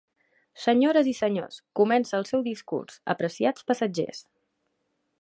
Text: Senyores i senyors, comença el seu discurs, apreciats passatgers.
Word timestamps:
Senyores 0.61 1.09
i 1.11 1.13
senyors, 1.17 1.59
comença 1.81 2.17
el 2.21 2.27
seu 2.31 2.45
discurs, 2.49 2.99
apreciats 3.17 3.71
passatgers. 3.71 4.27